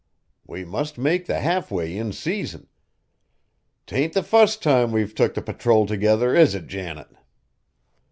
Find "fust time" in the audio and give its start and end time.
4.23-4.91